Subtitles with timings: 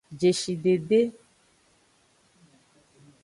[0.19, 0.99] Jeshidede.